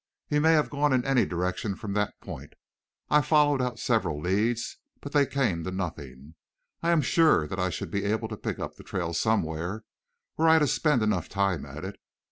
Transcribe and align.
He 0.27 0.39
may 0.39 0.53
have 0.53 0.71
gone 0.71 0.93
in 0.93 1.05
any 1.05 1.27
direction 1.27 1.75
from 1.75 1.93
that 1.93 2.19
point. 2.21 2.53
I 3.11 3.21
followed 3.21 3.61
out 3.61 3.77
several 3.77 4.19
leads, 4.19 4.77
but 4.99 5.11
they 5.11 5.27
came 5.27 5.63
to 5.63 5.69
nothing. 5.69 6.33
I 6.81 6.89
am 6.89 7.03
sure 7.03 7.45
that 7.47 7.59
I 7.59 7.69
should 7.69 7.91
be 7.91 8.05
able 8.05 8.27
to 8.29 8.35
pick 8.35 8.57
up 8.57 8.77
the 8.77 8.83
trail 8.83 9.13
somewhere 9.13 9.83
were 10.37 10.49
I 10.49 10.57
to 10.57 10.65
spend 10.65 11.03
enough 11.03 11.29
time 11.29 11.67
at 11.67 11.85
it. 11.85 11.99